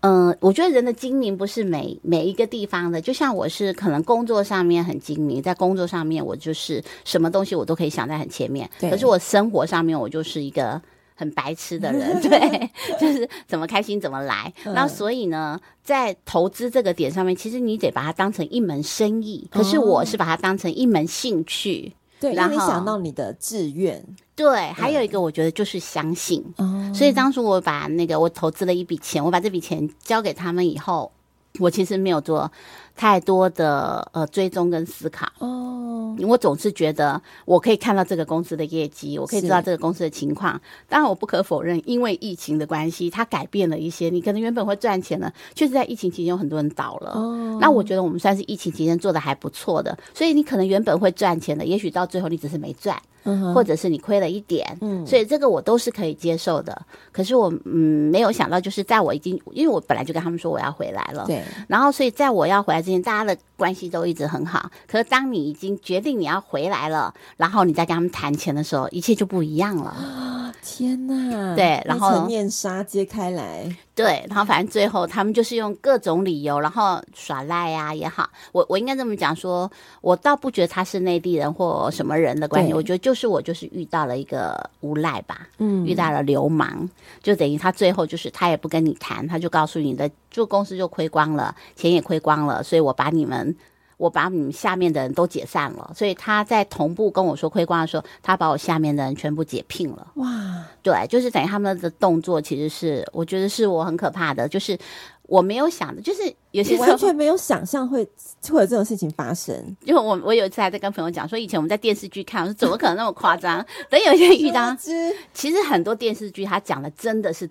[0.00, 10.80] 嗯，我觉得人的精明不是每每一个地方的，就像我是可能工作上面很精明，在工作上面我就是什么东西我都可以想在很前面，可是我生活上面我就是一个
[11.14, 14.50] 很白痴的人， 对，就是怎么开心怎么来。
[14.64, 21.92] 那、嗯、所以呢，在投资这个点上面，其实你得把它当成一门生意，可是我是把它当成一门兴趣。
[22.20, 24.04] 对，然后你想到你的志愿，
[24.36, 26.44] 对，还有一个我觉得就是相信。
[26.58, 31.10] 嗯，所以当初我把那个我投资了一笔钱，我把这笔钱交给他们以后，
[31.58, 32.52] 我其实没有做
[33.00, 35.26] 太多的呃追踪跟思考。
[35.38, 40.60] 哦，我总是觉得我可以看到这个公司的业绩，我可以知道这个公司的情况。
[40.86, 44.10] 当然，我不可否认，因为疫情的关系，它改变了一些。
[44.10, 47.12] 你可能原本会赚钱的，确实在疫情期间有很多人倒了。
[47.12, 53.00] 哦，那我觉得我们算是疫情期间做的还不错的，所以你可能原本会赚钱的，也许到最后你只是没赚。
[53.24, 56.80] 嗯，或者是你亏了一点，嗯，所以这个我都是可以接受的。
[57.12, 61.42] 可是我嗯没有想到，就是在我已经，因为我本来就跟他们说我要回来了，对。
[61.68, 64.70] 然后所以在我要回来之前，大家的关系都一直很好。
[64.86, 70.52] 可是当你已经决定你要回来了，然后你再跟他们谈钱的时候，一切就不一样了。
[70.62, 86.88] 天呐，对，然后面纱揭开来，对，然后反正最后他们就是用各种理由，然后耍赖呀也好，我我应该这么讲说，我倒不觉得他是内地人或什么人的关系，我觉得就是我就是遇到了一个无赖吧，嗯，遇到了流氓，
[87.22, 93.54] 就等于他最后就是他也不跟你谈，他就告诉你的，就公司就亏光了，钱也亏光了，所以我把你们。
[94.00, 100.06] 我把你们下面的人都解散了，所以他在同步跟我说亏光的时候，他把我下面的人全部解聘了。
[100.14, 104.78] 哇，对，就是等于他们的动作其实是，我觉得是我很可怕的，就是
[105.24, 108.02] 我没有想的，就是有些完全没有想象会
[108.48, 109.54] 会有这种事情发生。
[109.84, 113.62] 因为我我有一次还在跟朋友讲说，以前我们在电视剧看，我说怎么可能那么夸张？
[113.90, 114.74] 等有一天遇到，
[115.34, 117.50] 其实很多电视剧他讲的真的是。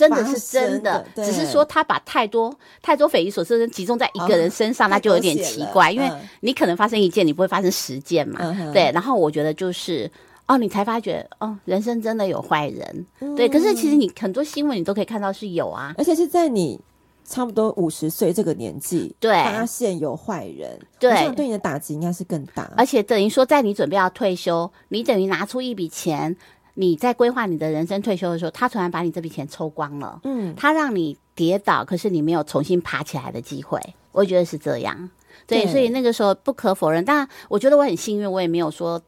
[0.00, 5.92] 真的是真的，只是说他把太多太多匪夷所思的集中在一个人身上，那、哦、就有点奇怪。
[5.92, 6.10] 因为
[6.40, 8.38] 你可能发生一件，你不会发生十件嘛。
[8.40, 10.10] 嗯、对，然后我觉得就是
[10.48, 13.06] 哦，你才发觉哦，人生真的有坏人。
[13.20, 16.80] 嗯、对，可是其实你很多新闻你都可以看到是有啊，而且是在你
[17.24, 22.72] 差不多五十岁这个年纪，对，发现有坏人，对，这样对你的打击应该是更大。
[22.76, 26.34] 而且等于说，在你准备要退休，你等于拿出一笔钱。
[26.74, 33.80] 你在规划你的人生退休的时候，他突然把你这笔钱抽光了，嗯，他让你跌倒，可是你没有重新爬起来的机会，
[34.12, 35.10] 我觉得是这样，
[35.46, 39.00] 对，所以那个时候不可否认，但我觉得我很幸运，我也没有说。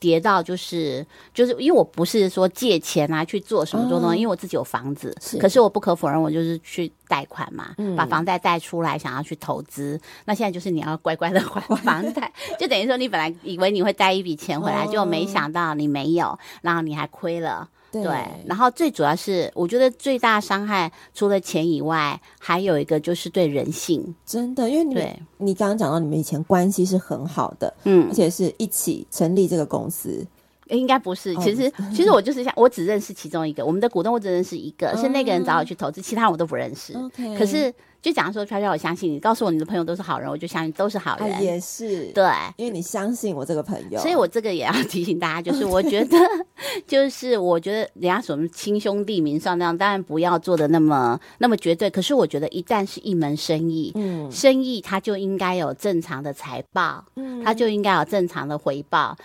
[0.00, 10.00] 跌到就是就是因为我不是说借钱啊去做什么做东西，嗯、因为我自己有房子，是可是我不可否认，我就是去贷款嘛，嗯、把房贷贷出来，想要去投资。
[10.24, 17.68] 那现在就是你要乖乖的还 房贷，就等于说你本来以为你会贷一笔钱回来，就没想到你没有，然后你还亏了。
[17.90, 18.02] 对，
[18.46, 24.14] 然后最主要是，我觉得最大伤害除了钱以外，还有一个就是对人性。
[24.26, 30.26] 真的，因为你对你刚刚讲到你们以前关系是很好的，嗯，而且是一起成立这个公司。
[30.66, 36.92] 应该不是，其实、哦、其实我就是想我只认识其中一个，我们的股东我只认识一个，哦、是那个人找我去投资，其他人我都不认识。
[37.38, 41.32] 可是就讲说，飘飘，我相信你，告诉我你的朋友都是好人，我就相信都是好人。
[41.32, 42.24] 啊、也是对，
[42.56, 46.16] 因为你相信我这个朋友，所以我这个也要提醒大家，就是我觉得，
[46.86, 51.90] 就是我觉得人家什么亲兄弟明算账，当然不要做的那么那么绝对。
[51.90, 59.16] 可是我觉得，一旦是一门生意，嗯，生意它就应该有正常的财报，嗯，它就应该有正常的回报。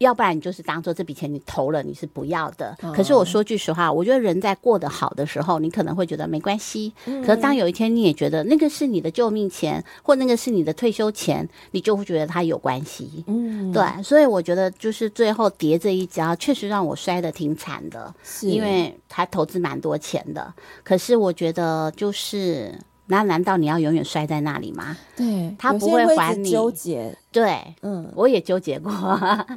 [0.00, 2.74] 要不然你就是当做这笔钱你投了，你是不要的。
[2.80, 6.90] 哦、可是我说句实话，我觉得人在过得好的时候，你可能会觉得没关系。
[7.04, 13.22] 嗯、可是当有一天你也觉得那个是你的救命钱，或那个是你的退休钱，你就会觉得它有关系。
[13.26, 14.02] 嗯，对。
[14.02, 20.54] 所以我觉得就是最后叠这一跤，确实让我摔得挺惨的，是因为他投资蛮多钱的。
[20.82, 22.74] 可是我觉得就是。
[23.10, 24.96] 那难道你要永远摔在那里吗？
[25.16, 26.48] 对，他不会还你。
[26.48, 28.92] 纠结，对，嗯，我也纠结过。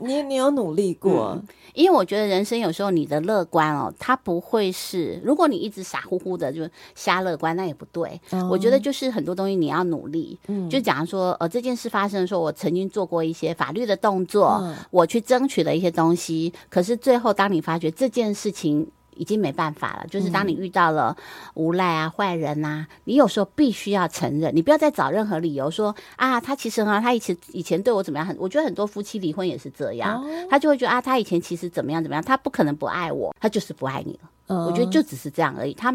[0.01, 1.37] 你你有努力过？
[1.39, 8.19] 嗯，因为我觉得人生有时候你的乐观哦，它不会是，如果你一直傻乎乎的就瞎乐观，那也不对。
[8.31, 10.37] 哦，我觉得就是很多东西你要努力。
[10.47, 18.87] 嗯，就假如说呃这件事发生的时候，我曾经做过一些法律的动作，嗯，我去争取了一些东西，可是最后当你发觉这件事情。
[19.17, 21.15] 已经没办法了，就是当你遇到了
[21.53, 28.25] 无赖啊、坏人呐、啊，你有时候必须要承认，你不要再找任何理由说啊，他其实啊，他以前以前对我怎么样？
[28.25, 34.29] 很，我觉得很多夫妻离婚也是这样，他就会觉得啊，他以前其实怎么样怎么样，他不可能不爱我，他就是不爱你了。
[34.67, 35.93] 我觉得就只是这样而已，他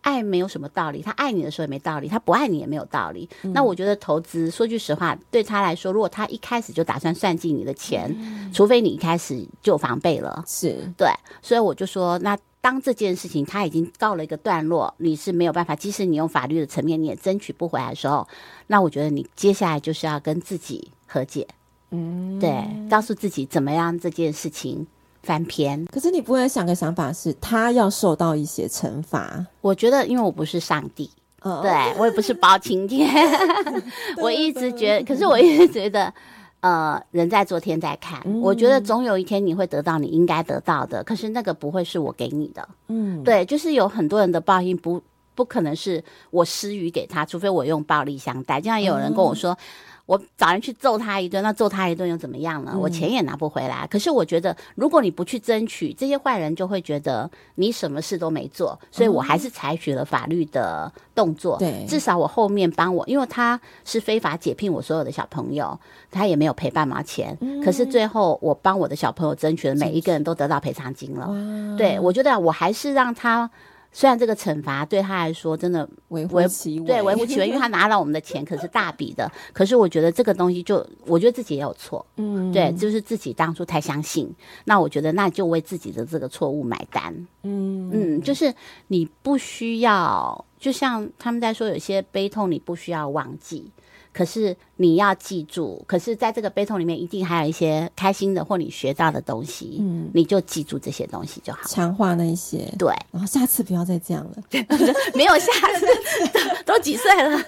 [0.00, 3.28] 爱没有什么道理，他爱你的时候也没道理，他不爱你也没有道理。
[3.42, 8.12] 那我觉得投资，说句实话，对他来说，如果他一开始就打算算计你的钱，
[8.52, 11.08] 除非你一开始就防备了，是对，
[11.40, 12.36] 所以我就说那。
[12.62, 18.26] 当这件事情他已经告了一个段落，你是没有办法，即使你用法律的层面你也争取不回来的时候，
[18.68, 21.46] 那我觉得你接下来就是要跟自己和解，
[21.90, 24.86] 嗯，对，告诉自己怎么样这件事情
[25.24, 25.84] 翻篇。
[25.86, 29.44] 可是你不会想个想法是他要受到一些惩罚？
[29.60, 31.10] 我觉得，因为我不是上帝，
[31.42, 33.12] 哦、对我也不是包青天
[34.22, 36.14] 我一直觉得， 可是我一直觉得。
[36.62, 42.68] 呃，人在做天在看，嗯、我觉得总有一天你会得到你应该得到的，可是那个不会是我给你的。
[42.88, 45.02] 嗯，对，就是有很多人的报应不
[45.34, 48.60] 不可能是我施予给他，除非我用暴力相待。
[48.60, 49.52] 就像有人跟我说。
[49.52, 49.56] 嗯
[50.06, 52.76] 我找人去揍他一顿，那揍他一顿又怎么样呢？
[52.78, 53.84] 我钱也拿不回来。
[53.84, 61.56] 嗯、可是我觉得，如果你不去争取，这些坏人就会觉得你什么事都没做，所以我还是采取了法律的动作。
[61.58, 65.78] 对、嗯，至少我后面帮我，因为他是非法解聘我所有的小朋友，
[66.10, 67.36] 他也没有赔半毛钱。
[67.40, 71.28] 嗯、可是最后我帮我的小朋友争取了，每一个人都得到赔偿金了。
[71.78, 73.48] 对，我觉得我还是让他。
[73.92, 79.30] 虽然这个惩罚对他来说真的微乎其微，对微乎其微，因为他拿了我们的钱， 可是大笔的。
[79.52, 84.34] 可是我觉得这个东西就，我觉得自己也有错，嗯，对，就是自己当初太相信。
[84.64, 88.52] 那我觉得那就为自己的这个错误买单，嗯嗯，就是
[88.88, 93.70] 你不需要，就像他们在说，有些悲痛你不需要忘记。
[94.12, 104.42] 可是你要记住，可是在这个悲痛里面，一定还有一些开心的或你学到的东西，嗯，你就记住这些东西就好，强化那一些，对，然后下次不要再这样了，
[105.14, 105.86] 没有下次，
[106.66, 107.40] 都，都几岁了？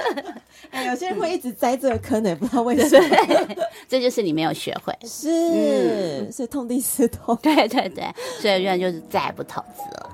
[0.70, 3.56] 哎，有些人会一直栽这个坑呢，也不知道为什么，
[3.88, 8.04] 这就是你没有学会，是，所以痛定思痛，对对对，
[8.40, 10.10] 所以原来就是再也不投资了。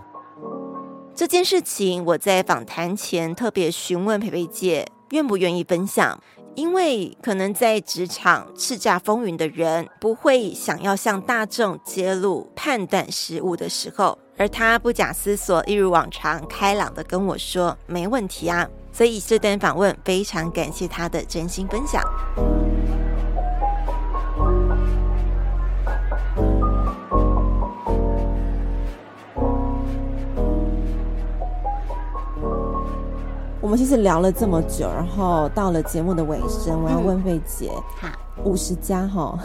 [1.14, 4.86] 这件事情我在访谈前特别询问培培姐。
[5.10, 6.20] 愿不愿意分享？
[6.54, 22.02] 因为可能在职场叱咤风云的人，不会想要向大众揭露判断失误的时候，而他不假思索，一如往常，开朗的跟我说：“没问题啊。”所以这段访问非常感谢他的真心分享。
[33.60, 37.68] 我们其实聊了这么久，然后到了节目的尾声，我要问费姐，
[38.00, 39.36] 好、嗯，五十加哈，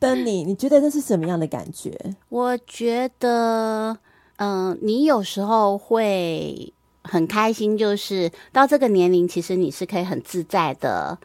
[0.00, 1.96] 等你，你觉得这是什么样的感觉？
[2.28, 3.96] 我觉得，
[4.36, 6.72] 嗯、呃，你有时候会
[7.04, 11.16] 很开心，就是到这个年龄，其实你是可以很自在的。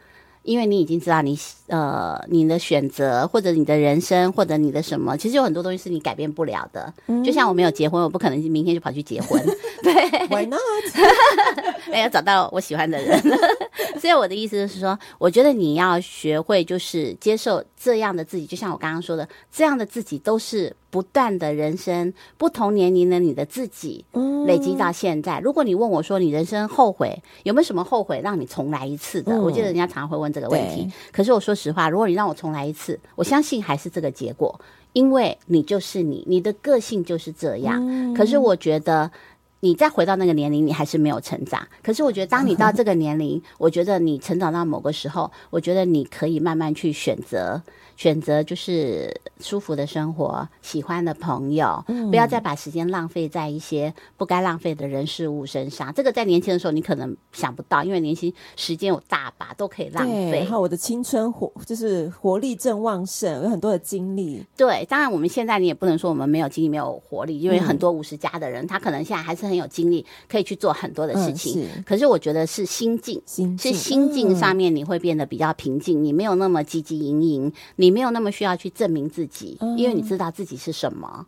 [0.44, 1.36] 因为你已经知道你
[1.66, 6.92] 呃你的选择或者你的人生或者你的什么，其实有很多东西是你改变不了的。
[7.08, 9.42] 嗯、就像我没有结婚，我不可能明天就跑去结婚。
[9.82, 9.92] 对
[10.28, 10.60] ，Why not？
[11.90, 13.20] 没有找到我喜欢的人。
[14.00, 20.74] 所以我的意思就是说，我觉得你要学会就是接受这样的自己，就像我刚刚说的，这样的自己都是。
[20.94, 24.04] 不断的人生，不同年龄的你的自己，
[24.46, 25.40] 累积到现在。
[25.40, 29.36] 如果你问我说，你人生后悔有没有什么后悔让你重来一次的？
[29.42, 30.88] 我记得人家常常会问这个问题。
[31.10, 34.60] 可是我说实话，如果你让我重来一次，我相信还是这个结果，
[34.92, 38.14] 因为你就是你，你的个性就是这样。
[38.14, 39.10] 可是我觉得
[39.58, 41.66] 你再回到那个年龄，你还是没有成长。
[41.82, 47.60] 可是我觉得，当你到 这个年龄，我觉得你成长到某个时候，我觉得你可以慢慢去选择。
[47.96, 55.92] 选择就是舒服的生活，喜欢的朋友，嗯、不要再把时间浪费在一些不该浪费的人事物身上。
[55.94, 60.40] 这个在年轻的时候你可能想不到，因为年轻时间有大把都可以浪费。
[60.40, 64.44] 然后我的青春活就是活力正旺盛，有很多的精力。
[64.56, 71.62] 对，当然我们现在你也不能说我们没有精力、没有活力，因为很多五十加的人，嗯、他可能现在还是很有精力，可以去做很多的事情。
[71.62, 77.52] 嗯、是，可是我觉得是心境，心境是心境上面你会变得比较平静，嗯、你没有那么汲汲营营。
[77.76, 81.26] 你没有那么需要去证明自己，因为你知道自己是什么，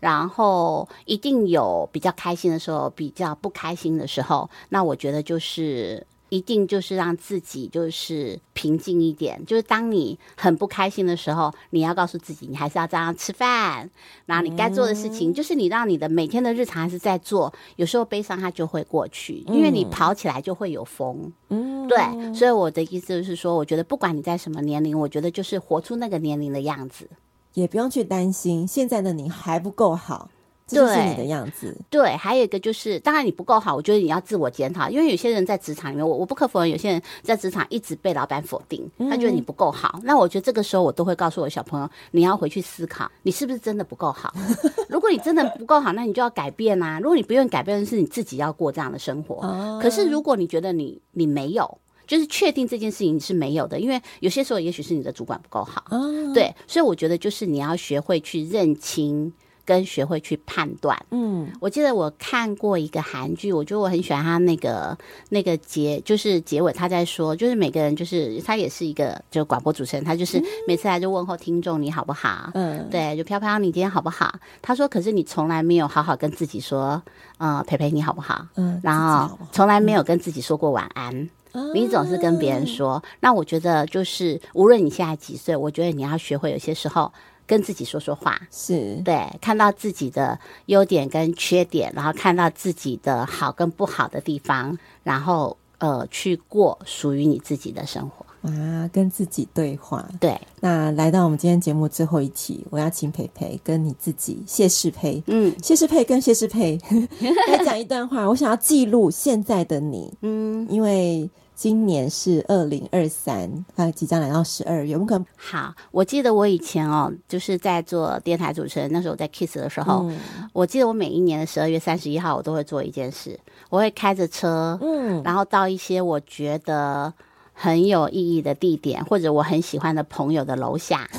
[0.00, 4.48] 然后一定有比较开心的时候，比较不开心的时候。
[4.68, 6.06] 那我觉得就是。
[6.28, 13.88] 一定就是让自己就是平静一点，就是当你很不开心的时候，你要告诉自己，你还是要这样吃饭，
[14.26, 17.52] 然后你该做的事情，就是你让你的每天的日常还是在做。
[17.76, 21.32] 有时候悲伤它就会过去，因为你跑起来就会有风。
[21.48, 27.08] 嗯，对，所以我的意思就是说，我觉得不管你在什么年龄，我觉得就是活出那个年龄的样子，
[27.54, 30.30] 也不用去担心现在的你还不够好。
[30.68, 31.74] 这就是你的样子。
[31.88, 39.92] 对，还有一个就是，当然你不够好，我觉得你要自我检讨，因为有些人在职场里面，我我不可否认，有些人在职场一直被老板否定，他觉得你不够好。
[39.94, 44.32] 嗯、那我觉得这个时候，我都会告诉我小朋友，你要回去思考，你是不是真的不够好？
[44.90, 47.00] 如果你真的不够好，那你就要改变啊。
[47.00, 49.36] 如果你不愿意改变，是你自己要过这样的生活。
[49.46, 55.84] 哦、可是如果你觉得你你没有，就是确定这件事情你是没有的，因为有些时候也许是你的主管不够好。
[55.90, 59.32] 哦、对，所以我觉得就是你要学会去认清。
[59.68, 64.96] 跟学会去判断，嗯，我记得我看过一个韩剧，我觉得我很喜欢他那个
[65.28, 74.34] 那个结，就是结尾他在说，就是每个人就是他也是一个就广播主持人，他就是每次来就问候听众你好不好，嗯，对，就飘飘你今天好不好？
[74.62, 77.02] 他说，可是你从来没有好好跟自己说，
[77.36, 78.46] 呃，培培你好不好？
[78.56, 81.28] 嗯，然后从来没有跟自己说过晚安。
[81.74, 83.02] 你总是跟别人说。
[83.20, 87.12] 那我觉得就是，无论你现在几岁，我觉得你要学会有些时候
[87.48, 98.24] 跟自己说说话，是对，看到自己的优点跟缺点，然后看到自己的好跟不好的地方，然后呃，去过属于你自己的生活。
[98.42, 100.08] 啊，跟自己对话。
[100.20, 106.78] 对，那来到我们今天节目最后一题，我要请培培跟你自己谢世培，嗯，谢世培跟谢世培
[107.50, 108.28] 来讲一段话。
[108.28, 111.28] 我想要记录现在的你，嗯，因为
[111.58, 115.74] 今年是二零二三，啊即将来到十二月，我们可能好。
[115.90, 120.16] 我记得我以前哦，就是在做电台主持人，那时候我在 Kiss 的时候，嗯，
[120.52, 123.36] 我记得我每一年的十二月三十一号，我都会做一件事，
[123.70, 127.12] 我会开着车，嗯，然后到一些我觉得。
[127.60, 131.10] 很有意义的地点，或者我很喜欢的朋友的楼下，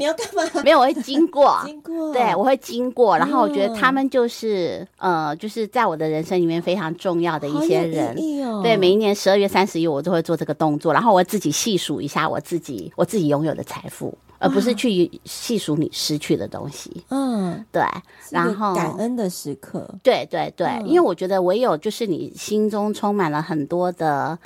[0.00, 0.42] 你要干嘛？
[0.64, 8.16] 没有，我会经过， 经过，对，我会经过，然后我觉得他们就是，嗯、呃，就是在我的人生里面非常重要的一些人。
[8.46, 17.04] 哦、对，每一年十二月三十一，我都会做这个动作，然后我自己细数一下我自己，我自己拥有的财富，而不是去细数你失去的东西。
[17.10, 17.82] 嗯，对，
[18.30, 24.38] 然后感恩的时刻，对对对，嗯、因为我觉得唯有就是你心中充满了很多的。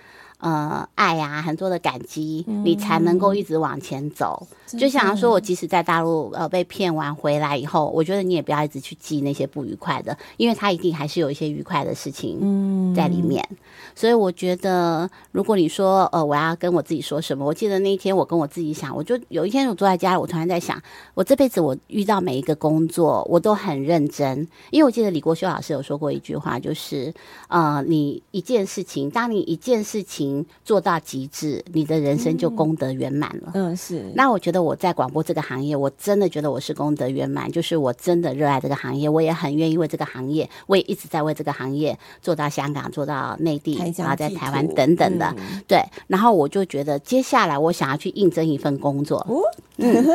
[0.45, 4.47] 呃，爱呀、啊，很多的感激，嗯、你才能够一直往前走。
[4.79, 13.43] 就想要说，我即使在大陆呃被骗完回来以后，我觉得你也不要一直去记那些不愉快的，因为他一定还是有一些愉快的事情在里面。
[13.53, 13.57] 嗯、
[13.95, 20.79] 所以我觉得，如果你说呃我要跟我自己说什么，我记得那一天我跟我自己想，我就有一天我坐在家里，我突然在想，
[21.15, 27.15] 我这辈子我遇到每一个工作，我都很认真，因为我记得李国修老师有说过一句话，就是
[27.49, 30.34] 呃你一件事情，当你一件事情。
[30.65, 33.51] 做到极致，你的人生就功德圆满了。
[33.53, 34.03] 嗯，是。
[34.15, 45.27] 那我觉得我在广播这个行业，我真的觉得我是功德圆满，就是我真的热爱这个行业，我也很愿意为这个行业，我也一直在为这个行业做到香港，做到内地，然后在台湾等等的。
[45.37, 49.19] 嗯、对，然后我就觉得接下来我想要去应征一份工作。
[49.29, 49.43] 哦、
[49.77, 50.07] 嗯，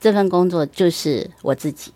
[0.00, 1.90] 这份工作就是我自己。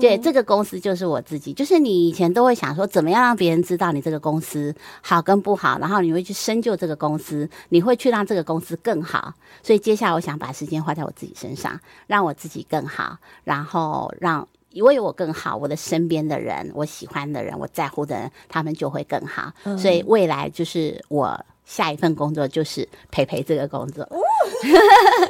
[0.00, 1.52] 对，这个公司就是我自己。
[1.52, 9.34] 就是你以前都会想说，怎么样让别人知道你这个公司好跟不好，然后你会去深究这个公司，你会去让这个公司更好。
[9.62, 19.52] 所以接下来，我想把时间花在我自己身上，让我自己更好，然后让因为我更好，我的身边的人，我喜欢的人，我在乎的人，他们就会更好。
[19.78, 21.44] 所以未来就是我。
[21.64, 24.04] 下一份工作就是培培这个工作，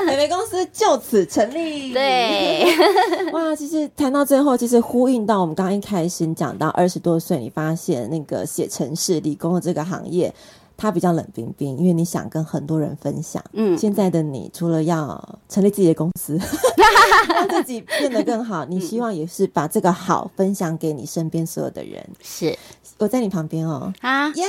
[0.07, 1.93] 培培公司就此成立。
[1.95, 2.67] 对，
[3.33, 10.35] 哇，其实谈到最后，其实呼应到我们刚刚一开始讲到二十多岁，你发现那个写城市理工的这个行业。
[10.77, 13.43] 他比较冷冰冰，因为你想跟很多人分享。
[13.53, 16.39] 嗯，现在的你除了要成立自己的公司，
[17.29, 22.05] 让自己变得更好， 你希望也是把这个好分享给你身边所有的人。
[22.23, 22.57] 是，
[22.99, 23.93] 我在你旁边哦。
[24.01, 24.49] 啊，耶耶，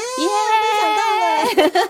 [0.62, 1.86] 没想到了。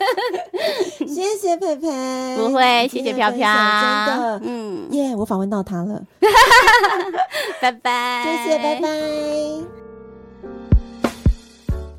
[1.07, 6.01] 谢谢佩佩，不会，谢谢飘飘，真的，嗯，耶，我访问到他了。
[7.61, 9.84] 拜拜，谢谢，拜拜。